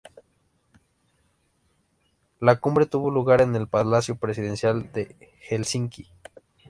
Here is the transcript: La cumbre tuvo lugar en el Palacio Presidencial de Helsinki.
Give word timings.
La 2.39 2.55
cumbre 2.59 2.87
tuvo 2.87 3.11
lugar 3.11 3.39
en 3.39 3.55
el 3.55 3.67
Palacio 3.67 4.15
Presidencial 4.15 4.91
de 4.91 5.15
Helsinki. 5.47 6.07